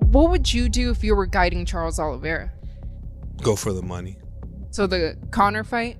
What 0.00 0.30
would 0.30 0.52
you 0.52 0.68
do 0.68 0.90
if 0.90 1.04
you 1.04 1.14
were 1.14 1.26
guiding 1.26 1.64
Charles 1.64 1.98
Oliveira? 1.98 2.52
Go 3.42 3.56
for 3.56 3.72
the 3.72 3.82
money. 3.82 4.18
So 4.70 4.86
the 4.86 5.16
Connor 5.30 5.64
fight? 5.64 5.98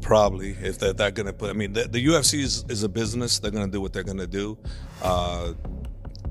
Probably, 0.00 0.50
if 0.62 0.78
they're, 0.78 1.10
going 1.10 1.26
to 1.26 1.32
put. 1.32 1.50
I 1.50 1.52
mean, 1.52 1.72
the, 1.72 1.88
the 1.88 2.04
UFC 2.04 2.40
is, 2.40 2.64
is 2.68 2.84
a 2.84 2.88
business. 2.88 3.38
They're 3.38 3.50
going 3.50 3.66
to 3.66 3.70
do 3.70 3.80
what 3.80 3.92
they're 3.92 4.04
going 4.04 4.18
to 4.18 4.26
do. 4.26 4.56
Uh, 5.02 5.54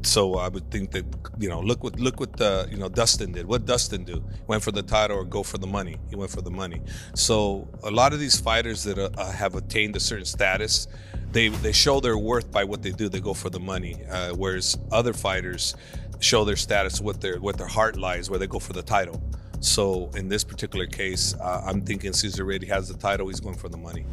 so 0.06 0.36
I 0.36 0.48
would 0.48 0.70
think 0.72 0.92
that 0.92 1.06
you 1.40 1.50
know, 1.50 1.60
look 1.60 1.84
what 1.84 2.00
look 2.00 2.20
what 2.20 2.40
uh, 2.40 2.66
you 2.70 2.78
know 2.78 2.90
Dustin 2.90 3.32
did. 3.32 3.48
What 3.48 3.66
Dustin 3.66 4.04
do? 4.04 4.24
Went 4.48 4.64
for 4.64 4.72
the 4.72 4.84
title 4.84 5.18
or 5.18 5.26
go 5.26 5.44
for 5.44 5.58
the 5.58 5.68
money? 5.68 5.98
He 6.10 6.16
went 6.16 6.32
for 6.32 6.42
the 6.42 6.52
money. 6.52 6.82
So 7.16 7.68
a 7.84 7.92
lot 7.92 8.14
of 8.14 8.20
these 8.20 8.40
fighters 8.40 8.84
that 8.84 8.98
uh, 8.98 9.32
have 9.32 9.56
attained 9.56 9.96
a 9.96 10.00
certain 10.00 10.26
status, 10.26 10.88
they 11.36 11.50
they 11.50 11.74
show 11.74 12.00
their 12.00 12.18
worth 12.18 12.50
by 12.50 12.64
what 12.64 12.82
they 12.82 12.92
do. 12.92 13.10
They 13.10 13.20
go 13.20 13.34
for 13.34 13.50
the 13.50 13.60
money. 13.60 13.98
Uh, 14.10 14.34
whereas 14.34 14.78
other 14.92 15.12
fighters 15.12 15.76
show 16.20 16.46
their 16.46 16.56
status 16.56 17.02
what 17.02 17.20
their 17.20 17.40
what 17.42 17.58
their 17.58 17.68
heart 17.68 17.98
lies, 17.98 18.30
where 18.30 18.40
they 18.40 18.48
go 18.48 18.58
for 18.58 18.72
the 18.72 18.82
title. 18.82 19.22
So 19.60 20.10
in 20.16 20.30
this 20.30 20.46
particular 20.46 20.86
case, 20.86 21.34
uh, 21.34 21.64
I'm 21.68 21.82
thinking 21.82 22.14
Cesar 22.14 22.44
already 22.44 22.68
has 22.68 22.88
the 22.88 22.98
title. 22.98 23.28
He's 23.28 23.42
going 23.42 23.58
for 23.58 23.68
the 23.68 23.78
money. 23.78 24.06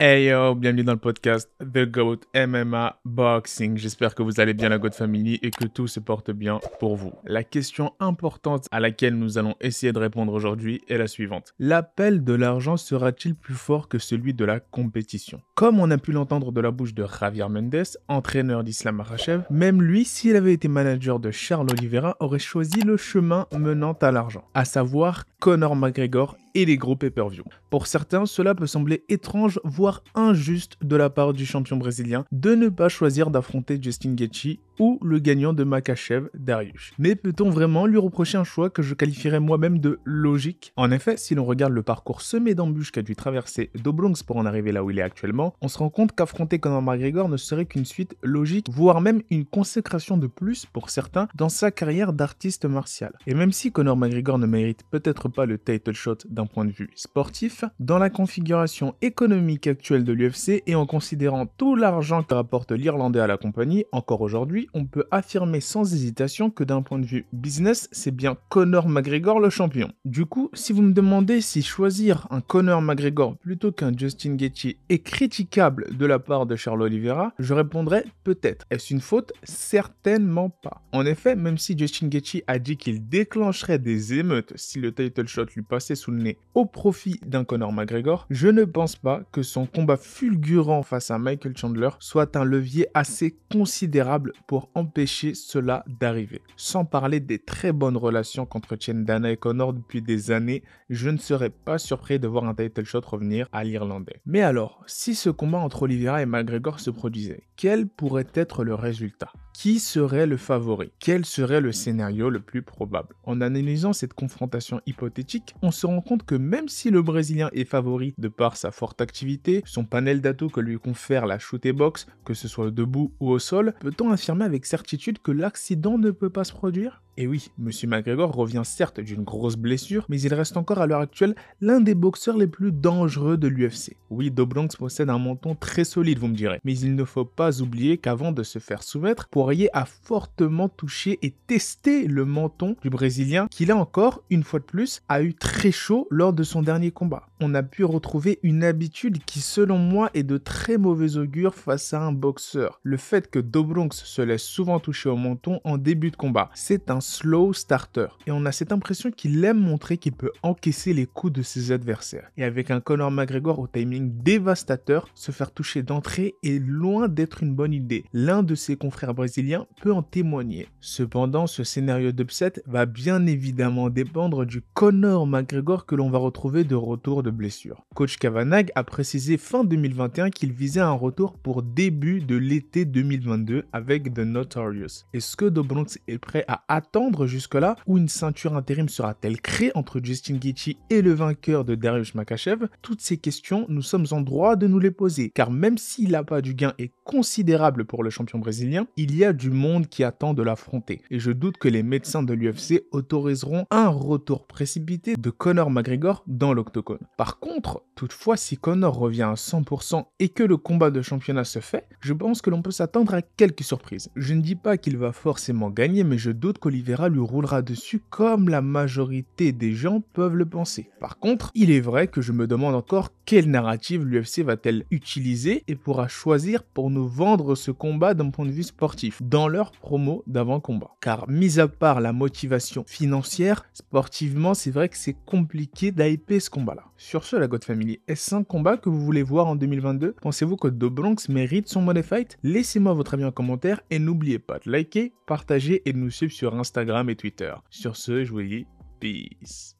Hey 0.00 0.26
yo, 0.26 0.56
bienvenue 0.56 0.82
dans 0.82 0.94
le 0.94 0.98
podcast 0.98 1.48
The 1.60 1.88
GOAT 1.88 2.18
MMA 2.34 2.98
Boxing. 3.04 3.76
J'espère 3.76 4.16
que 4.16 4.24
vous 4.24 4.40
allez 4.40 4.52
bien 4.52 4.68
la 4.68 4.78
GOAT 4.78 4.90
Family 4.90 5.38
et 5.40 5.52
que 5.52 5.66
tout 5.66 5.86
se 5.86 6.00
porte 6.00 6.32
bien 6.32 6.58
pour 6.80 6.96
vous. 6.96 7.12
La 7.24 7.44
question 7.44 7.92
importante 8.00 8.66
à 8.72 8.80
laquelle 8.80 9.14
nous 9.14 9.38
allons 9.38 9.54
essayer 9.60 9.92
de 9.92 9.98
répondre 10.00 10.32
aujourd'hui 10.32 10.82
est 10.88 10.98
la 10.98 11.06
suivante. 11.06 11.54
L'appel 11.60 12.24
de 12.24 12.32
l'argent 12.32 12.76
sera-t-il 12.76 13.36
plus 13.36 13.54
fort 13.54 13.88
que 13.88 14.00
celui 14.00 14.34
de 14.34 14.44
la 14.44 14.58
compétition? 14.58 15.40
Comme 15.54 15.78
on 15.78 15.88
a 15.92 15.98
pu 15.98 16.10
l'entendre 16.10 16.50
de 16.50 16.60
la 16.60 16.72
bouche 16.72 16.94
de 16.94 17.06
Javier 17.06 17.48
Mendes, 17.48 17.84
entraîneur 18.08 18.64
d'Islam 18.64 18.96
Makhachev, 18.96 19.44
même 19.48 19.80
lui, 19.80 20.04
s'il 20.04 20.34
avait 20.34 20.54
été 20.54 20.66
manager 20.66 21.20
de 21.20 21.30
Charles 21.30 21.68
Oliveira, 21.70 22.16
aurait 22.18 22.40
choisi 22.40 22.80
le 22.80 22.96
chemin 22.96 23.46
menant 23.56 23.92
à 23.92 24.10
l'argent, 24.10 24.42
à 24.54 24.64
savoir 24.64 25.24
Conor 25.38 25.76
McGregor 25.76 26.36
et 26.54 26.64
les 26.64 26.76
gros 26.76 26.96
pay-per-view. 26.96 27.44
Pour 27.74 27.88
certains, 27.88 28.24
cela 28.24 28.54
peut 28.54 28.68
sembler 28.68 29.02
étrange, 29.08 29.58
voire 29.64 30.04
injuste 30.14 30.76
de 30.80 30.94
la 30.94 31.10
part 31.10 31.32
du 31.32 31.44
champion 31.44 31.76
brésilien 31.76 32.24
de 32.30 32.54
ne 32.54 32.68
pas 32.68 32.88
choisir 32.88 33.32
d'affronter 33.32 33.80
Justin 33.82 34.14
Gaethje 34.14 34.58
ou 34.78 34.98
le 35.02 35.18
gagnant 35.18 35.52
de 35.52 35.64
Makachev, 35.64 36.28
Darius. 36.34 36.92
Mais 36.98 37.14
peut-on 37.14 37.50
vraiment 37.50 37.86
lui 37.86 37.98
reprocher 37.98 38.38
un 38.38 38.44
choix 38.44 38.70
que 38.70 38.82
je 38.82 38.94
qualifierais 38.94 39.40
moi-même 39.40 39.78
de 39.78 39.98
logique? 40.04 40.72
En 40.76 40.90
effet, 40.90 41.16
si 41.16 41.34
l'on 41.34 41.44
regarde 41.44 41.72
le 41.72 41.82
parcours 41.82 42.20
semé 42.20 42.54
d'embûches 42.54 42.92
qu'a 42.92 43.02
dû 43.02 43.16
traverser 43.16 43.70
Dobronx 43.82 44.22
pour 44.22 44.36
en 44.36 44.46
arriver 44.46 44.72
là 44.72 44.84
où 44.84 44.90
il 44.90 44.98
est 44.98 45.02
actuellement, 45.02 45.54
on 45.60 45.68
se 45.68 45.78
rend 45.78 45.90
compte 45.90 46.12
qu'affronter 46.12 46.58
Conor 46.58 46.82
McGregor 46.82 47.28
ne 47.28 47.36
serait 47.36 47.66
qu'une 47.66 47.84
suite 47.84 48.16
logique, 48.22 48.68
voire 48.70 49.00
même 49.00 49.22
une 49.30 49.44
consécration 49.44 50.16
de 50.16 50.26
plus 50.26 50.66
pour 50.66 50.90
certains 50.90 51.28
dans 51.34 51.48
sa 51.48 51.70
carrière 51.70 52.12
d'artiste 52.12 52.64
martial. 52.64 53.12
Et 53.26 53.34
même 53.34 53.52
si 53.52 53.72
Conor 53.72 53.96
McGregor 53.96 54.38
ne 54.38 54.46
mérite 54.46 54.84
peut-être 54.90 55.28
pas 55.28 55.46
le 55.46 55.58
title 55.58 55.92
shot 55.92 56.18
d'un 56.28 56.46
point 56.46 56.64
de 56.64 56.72
vue 56.72 56.90
sportif, 56.94 57.64
dans 57.80 57.98
la 57.98 58.10
configuration 58.10 58.94
économique 59.02 59.66
actuelle 59.66 60.04
de 60.04 60.12
l'UFC 60.12 60.62
et 60.66 60.74
en 60.74 60.86
considérant 60.86 61.46
tout 61.46 61.74
l'argent 61.76 62.22
que 62.22 62.34
rapporte 62.34 62.72
l'Irlandais 62.72 63.20
à 63.20 63.26
la 63.26 63.36
compagnie, 63.36 63.84
encore 63.92 64.20
aujourd'hui, 64.20 64.63
on 64.72 64.86
peut 64.86 65.04
affirmer 65.10 65.60
sans 65.60 65.92
hésitation 65.92 66.50
que 66.50 66.64
d'un 66.64 66.82
point 66.82 66.98
de 66.98 67.06
vue 67.06 67.26
business, 67.32 67.88
c'est 67.92 68.14
bien 68.14 68.36
Conor 68.48 68.88
McGregor 68.88 69.40
le 69.40 69.50
champion. 69.50 69.92
Du 70.04 70.26
coup, 70.26 70.50
si 70.54 70.72
vous 70.72 70.82
me 70.82 70.92
demandez 70.92 71.40
si 71.40 71.62
choisir 71.62 72.26
un 72.30 72.40
Conor 72.40 72.82
McGregor 72.82 73.36
plutôt 73.38 73.72
qu'un 73.72 73.96
Justin 73.96 74.34
Gaethje 74.34 74.76
est 74.88 74.98
critiquable 75.00 75.96
de 75.96 76.06
la 76.06 76.18
part 76.18 76.46
de 76.46 76.56
Charles 76.56 76.82
Oliveira, 76.82 77.32
je 77.38 77.54
répondrais 77.54 78.04
peut-être. 78.22 78.66
Est-ce 78.70 78.92
une 78.92 79.00
faute? 79.00 79.32
Certainement 79.42 80.50
pas. 80.50 80.82
En 80.92 81.04
effet, 81.04 81.36
même 81.36 81.58
si 81.58 81.76
Justin 81.76 82.08
Gaethje 82.08 82.42
a 82.46 82.58
dit 82.58 82.76
qu'il 82.76 83.08
déclencherait 83.08 83.78
des 83.78 84.14
émeutes 84.14 84.52
si 84.56 84.78
le 84.78 84.92
title 84.92 85.26
shot 85.26 85.46
lui 85.54 85.62
passait 85.62 85.94
sous 85.94 86.10
le 86.10 86.22
nez 86.22 86.38
au 86.54 86.66
profit 86.66 87.20
d'un 87.26 87.44
Conor 87.44 87.72
McGregor, 87.72 88.26
je 88.30 88.48
ne 88.48 88.64
pense 88.64 88.96
pas 88.96 89.22
que 89.32 89.42
son 89.42 89.66
combat 89.66 89.96
fulgurant 89.96 90.82
face 90.82 91.10
à 91.10 91.18
Michael 91.18 91.56
Chandler 91.56 91.90
soit 91.98 92.36
un 92.36 92.44
levier 92.44 92.86
assez 92.94 93.36
considérable 93.50 94.32
pour 94.46 94.53
empêcher 94.74 95.34
cela 95.34 95.84
d'arriver. 96.00 96.40
Sans 96.56 96.84
parler 96.84 97.20
des 97.20 97.38
très 97.38 97.72
bonnes 97.72 97.96
relations 97.96 98.46
qu'entretiennent 98.46 99.04
Dana 99.04 99.32
et 99.32 99.36
Connor 99.36 99.72
depuis 99.72 100.02
des 100.02 100.30
années, 100.30 100.62
je 100.90 101.10
ne 101.10 101.18
serais 101.18 101.50
pas 101.50 101.78
surpris 101.78 102.18
de 102.18 102.28
voir 102.28 102.44
un 102.44 102.54
title 102.54 102.84
shot 102.84 103.00
revenir 103.00 103.48
à 103.52 103.64
l'Irlandais. 103.64 104.20
Mais 104.26 104.42
alors, 104.42 104.82
si 104.86 105.14
ce 105.14 105.30
combat 105.30 105.58
entre 105.58 105.82
Oliveira 105.82 106.22
et 106.22 106.26
McGregor 106.26 106.80
se 106.80 106.90
produisait, 106.90 107.42
quel 107.56 107.86
pourrait 107.86 108.26
être 108.34 108.64
le 108.64 108.74
résultat? 108.74 109.30
Qui 109.52 109.78
serait 109.78 110.26
le 110.26 110.36
favori? 110.36 110.90
Quel 110.98 111.24
serait 111.24 111.60
le 111.60 111.70
scénario 111.70 112.28
le 112.28 112.40
plus 112.40 112.62
probable? 112.62 113.14
En 113.22 113.40
analysant 113.40 113.92
cette 113.92 114.12
confrontation 114.12 114.80
hypothétique, 114.84 115.54
on 115.62 115.70
se 115.70 115.86
rend 115.86 116.00
compte 116.00 116.24
que 116.24 116.34
même 116.34 116.68
si 116.68 116.90
le 116.90 117.02
Brésilien 117.02 117.50
est 117.52 117.64
favori 117.64 118.14
de 118.18 118.26
par 118.26 118.56
sa 118.56 118.72
forte 118.72 119.00
activité, 119.00 119.62
son 119.64 119.84
panel 119.84 120.20
d'atouts 120.20 120.48
que 120.48 120.60
lui 120.60 120.78
confère 120.78 121.26
la 121.26 121.38
shoot 121.38 121.64
et 121.64 121.72
box, 121.72 122.06
que 122.24 122.34
ce 122.34 122.48
soit 122.48 122.72
debout 122.72 123.12
ou 123.20 123.30
au 123.30 123.38
sol, 123.38 123.74
peut-on 123.78 124.10
affirmer 124.10 124.43
avec 124.44 124.66
certitude 124.66 125.20
que 125.20 125.32
l'accident 125.32 125.98
ne 125.98 126.10
peut 126.10 126.30
pas 126.30 126.44
se 126.44 126.52
produire 126.52 127.02
et 127.16 127.26
oui, 127.26 127.50
Monsieur 127.58 127.88
McGregor 127.88 128.32
revient 128.32 128.62
certes 128.64 129.00
d'une 129.00 129.22
grosse 129.22 129.56
blessure, 129.56 130.04
mais 130.08 130.20
il 130.20 130.34
reste 130.34 130.56
encore 130.56 130.80
à 130.80 130.86
l'heure 130.86 131.00
actuelle 131.00 131.34
l'un 131.60 131.80
des 131.80 131.94
boxeurs 131.94 132.36
les 132.36 132.46
plus 132.46 132.72
dangereux 132.72 133.36
de 133.36 133.46
l'UFC. 133.46 133.96
Oui, 134.10 134.30
Dobronx 134.30 134.76
possède 134.76 135.10
un 135.10 135.18
menton 135.18 135.54
très 135.54 135.84
solide, 135.84 136.18
vous 136.18 136.28
me 136.28 136.34
direz, 136.34 136.60
mais 136.64 136.76
il 136.76 136.94
ne 136.94 137.04
faut 137.04 137.24
pas 137.24 137.60
oublier 137.60 137.98
qu'avant 137.98 138.32
de 138.32 138.42
se 138.42 138.58
faire 138.58 138.82
soumettre, 138.82 139.28
Poirier 139.28 139.68
a 139.76 139.84
fortement 139.84 140.68
touché 140.68 141.18
et 141.22 141.32
testé 141.46 142.06
le 142.06 142.24
menton 142.24 142.76
du 142.82 142.90
Brésilien, 142.90 143.46
qui 143.50 143.64
là 143.64 143.76
encore, 143.76 144.22
une 144.30 144.42
fois 144.42 144.58
de 144.58 144.64
plus, 144.64 145.02
a 145.08 145.22
eu 145.22 145.34
très 145.34 145.70
chaud 145.70 146.08
lors 146.10 146.32
de 146.32 146.42
son 146.42 146.62
dernier 146.62 146.90
combat. 146.90 147.28
On 147.40 147.54
a 147.54 147.62
pu 147.62 147.84
retrouver 147.84 148.38
une 148.42 148.64
habitude 148.64 149.24
qui, 149.24 149.40
selon 149.40 149.78
moi, 149.78 150.10
est 150.14 150.22
de 150.22 150.38
très 150.38 150.78
mauvais 150.78 151.16
augure 151.16 151.54
face 151.54 151.92
à 151.92 152.00
un 152.00 152.12
boxeur. 152.12 152.80
Le 152.82 152.96
fait 152.96 153.30
que 153.30 153.38
Dobronx 153.38 153.90
se 154.04 154.22
laisse 154.22 154.42
souvent 154.42 154.80
toucher 154.80 155.08
au 155.08 155.16
menton 155.16 155.60
en 155.64 155.78
début 155.78 156.10
de 156.10 156.16
combat, 156.16 156.50
c'est 156.54 156.90
un 156.90 157.00
slow 157.04 157.52
starter 157.52 158.06
et 158.26 158.30
on 158.30 158.46
a 158.46 158.52
cette 158.52 158.72
impression 158.72 159.10
qu'il 159.10 159.44
aime 159.44 159.58
montrer 159.58 159.98
qu'il 159.98 160.12
peut 160.12 160.32
encaisser 160.42 160.94
les 160.94 161.06
coups 161.06 161.32
de 161.34 161.42
ses 161.42 161.70
adversaires. 161.70 162.30
Et 162.36 162.44
avec 162.44 162.70
un 162.70 162.80
Conor 162.80 163.10
McGregor 163.10 163.58
au 163.58 163.66
timing 163.66 164.10
dévastateur, 164.22 165.08
se 165.14 165.30
faire 165.30 165.52
toucher 165.52 165.82
d'entrée 165.82 166.34
est 166.42 166.58
loin 166.58 167.08
d'être 167.08 167.42
une 167.42 167.54
bonne 167.54 167.74
idée. 167.74 168.04
L'un 168.12 168.42
de 168.42 168.54
ses 168.54 168.76
confrères 168.76 169.14
brésiliens 169.14 169.66
peut 169.82 169.92
en 169.92 170.02
témoigner. 170.02 170.68
Cependant, 170.80 171.46
ce 171.46 171.62
scénario 171.62 172.12
d'upset 172.12 172.62
va 172.66 172.86
bien 172.86 173.26
évidemment 173.26 173.90
dépendre 173.90 174.46
du 174.46 174.62
Conor 174.72 175.26
McGregor 175.26 175.86
que 175.86 175.94
l'on 175.94 176.10
va 176.10 176.18
retrouver 176.18 176.64
de 176.64 176.74
retour 176.74 177.22
de 177.22 177.30
blessure. 177.30 177.84
Coach 177.94 178.16
Kavanagh 178.16 178.70
a 178.74 178.84
précisé 178.84 179.36
fin 179.36 179.64
2021 179.64 180.30
qu'il 180.30 180.52
visait 180.52 180.80
un 180.80 180.92
retour 180.92 181.34
pour 181.34 181.62
début 181.62 182.20
de 182.20 182.36
l'été 182.36 182.86
2022 182.86 183.64
avec 183.72 184.14
The 184.14 184.20
Notorious. 184.20 185.04
Est-ce 185.12 185.36
que 185.36 185.44
Dobronx 185.44 185.98
est 186.08 186.18
prêt 186.18 186.44
à 186.48 186.64
attendre 186.68 186.93
jusque-là 187.26 187.76
ou 187.86 187.98
une 187.98 188.08
ceinture 188.08 188.56
intérim 188.56 188.88
sera-t-elle 188.88 189.40
créée 189.40 189.72
entre 189.74 190.00
Justin 190.02 190.36
Gaethje 190.36 190.76
et 190.90 191.02
le 191.02 191.12
vainqueur 191.12 191.64
de 191.64 191.74
Darius 191.74 192.14
Makachev 192.14 192.68
Toutes 192.82 193.00
ces 193.00 193.16
questions, 193.16 193.66
nous 193.68 193.82
sommes 193.82 194.06
en 194.12 194.20
droit 194.20 194.56
de 194.56 194.66
nous 194.66 194.78
les 194.78 194.90
poser, 194.90 195.30
car 195.30 195.50
même 195.50 195.78
si 195.78 196.06
l'appât 196.06 196.40
du 196.40 196.54
gain 196.54 196.74
est 196.78 196.92
considérable 197.04 197.84
pour 197.84 198.02
le 198.02 198.10
champion 198.10 198.38
brésilien, 198.38 198.86
il 198.96 199.14
y 199.16 199.24
a 199.24 199.32
du 199.32 199.50
monde 199.50 199.88
qui 199.88 200.04
attend 200.04 200.34
de 200.34 200.42
l'affronter, 200.42 201.02
et 201.10 201.18
je 201.18 201.32
doute 201.32 201.58
que 201.58 201.68
les 201.68 201.82
médecins 201.82 202.22
de 202.22 202.32
l'UFC 202.32 202.84
autoriseront 202.92 203.66
un 203.70 203.88
retour 203.88 204.46
précipité 204.46 205.16
de 205.16 205.30
Conor 205.30 205.70
McGregor 205.70 206.22
dans 206.26 206.52
l'octogone. 206.52 206.98
Par 207.16 207.38
contre, 207.38 207.82
toutefois, 207.94 208.36
si 208.36 208.56
Conor 208.56 208.96
revient 208.96 209.22
à 209.22 209.34
100% 209.34 210.04
et 210.20 210.28
que 210.28 210.42
le 210.42 210.56
combat 210.56 210.90
de 210.90 211.02
championnat 211.02 211.44
se 211.44 211.58
fait, 211.58 211.86
je 212.00 212.12
pense 212.12 212.40
que 212.40 212.50
l'on 212.50 212.62
peut 212.62 212.70
s'attendre 212.70 213.14
à 213.14 213.22
quelques 213.22 213.64
surprises. 213.64 214.10
Je 214.16 214.34
ne 214.34 214.40
dis 214.40 214.56
pas 214.56 214.76
qu'il 214.76 214.96
va 214.96 215.12
forcément 215.12 215.70
gagner, 215.70 216.04
mais 216.04 216.18
je 216.18 216.30
doute 216.30 216.58
qu'Olivier 216.58 216.83
Vera 216.84 217.08
lui 217.08 217.20
roulera 217.20 217.62
dessus 217.62 218.02
comme 218.10 218.50
la 218.50 218.60
majorité 218.60 219.52
des 219.52 219.72
gens 219.72 220.02
peuvent 220.12 220.36
le 220.36 220.44
penser. 220.44 220.90
Par 221.00 221.18
contre, 221.18 221.50
il 221.54 221.70
est 221.70 221.80
vrai 221.80 222.08
que 222.08 222.20
je 222.20 222.32
me 222.32 222.46
demande 222.46 222.74
encore 222.74 223.08
quelle 223.24 223.50
narrative 223.50 224.04
l'UFC 224.04 224.40
va-t-elle 224.40 224.84
utiliser 224.90 225.64
et 225.66 225.76
pourra 225.76 226.08
choisir 226.08 226.62
pour 226.62 226.90
nous 226.90 227.08
vendre 227.08 227.54
ce 227.54 227.70
combat 227.70 228.12
d'un 228.12 228.28
point 228.28 228.44
de 228.44 228.50
vue 228.50 228.64
sportif 228.64 229.22
dans 229.22 229.48
leur 229.48 229.72
promo 229.72 230.22
d'avant-combat. 230.26 230.90
Car 231.00 231.26
mis 231.26 231.58
à 231.58 231.68
part 231.68 232.02
la 232.02 232.12
motivation 232.12 232.84
financière, 232.86 233.64
sportivement 233.72 234.52
c'est 234.52 234.70
vrai 234.70 234.90
que 234.90 234.98
c'est 234.98 235.16
compliqué 235.24 235.90
d'hyper 235.90 236.42
ce 236.42 236.50
combat-là. 236.50 236.84
Sur 236.98 237.24
ce, 237.24 237.36
la 237.36 237.48
God 237.48 237.64
Family, 237.64 238.00
est-ce 238.08 238.34
un 238.34 238.44
combat 238.44 238.76
que 238.76 238.90
vous 238.90 239.00
voulez 239.00 239.22
voir 239.22 239.46
en 239.46 239.56
2022 239.56 240.16
Pensez-vous 240.20 240.56
que 240.56 240.68
The 240.68 240.84
Bronx 240.84 241.28
mérite 241.28 241.68
son 241.68 241.80
money 241.80 242.02
fight? 242.02 242.36
Laissez-moi 242.42 242.92
votre 242.92 243.14
avis 243.14 243.24
en 243.24 243.32
commentaire 243.32 243.80
et 243.90 243.98
n'oubliez 243.98 244.38
pas 244.38 244.58
de 244.58 244.70
liker, 244.70 245.12
partager 245.26 245.82
et 245.86 245.92
de 245.92 245.98
nous 245.98 246.10
suivre 246.10 246.32
sur 246.32 246.54
Instagram 246.54 246.73
et 246.76 247.16
Twitter. 247.16 247.52
Sur 247.70 247.96
ce, 247.96 248.24
je 248.24 248.32
vous 248.32 248.42
dis 248.42 248.66
peace. 249.00 249.76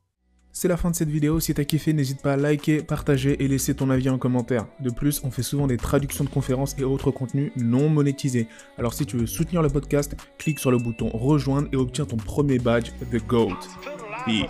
C'est 0.56 0.68
la 0.68 0.76
fin 0.76 0.90
de 0.90 0.94
cette 0.94 1.08
vidéo, 1.08 1.40
si 1.40 1.52
t'as 1.52 1.64
kiffé 1.64 1.92
n'hésite 1.92 2.22
pas 2.22 2.34
à 2.34 2.36
liker, 2.36 2.82
partager 2.82 3.42
et 3.42 3.48
laisser 3.48 3.74
ton 3.74 3.90
avis 3.90 4.08
en 4.08 4.18
commentaire. 4.18 4.66
De 4.78 4.90
plus, 4.90 5.20
on 5.24 5.32
fait 5.32 5.42
souvent 5.42 5.66
des 5.66 5.76
traductions 5.76 6.22
de 6.22 6.28
conférences 6.28 6.76
et 6.78 6.84
autres 6.84 7.10
contenus 7.10 7.50
non 7.56 7.88
monétisés. 7.88 8.46
Alors 8.78 8.94
si 8.94 9.04
tu 9.04 9.16
veux 9.16 9.26
soutenir 9.26 9.62
le 9.62 9.68
podcast, 9.68 10.14
clique 10.38 10.60
sur 10.60 10.70
le 10.70 10.78
bouton 10.78 11.08
rejoindre 11.08 11.68
et 11.72 11.76
obtiens 11.76 12.04
ton 12.04 12.18
premier 12.18 12.60
badge 12.60 12.92
The 13.10 13.26
GOAT. 13.26 13.58
Peace. 14.26 14.46